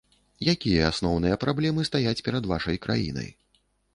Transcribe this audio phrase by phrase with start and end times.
[0.53, 3.29] Якія асноўныя праблемы стаяць перад вашай краінай?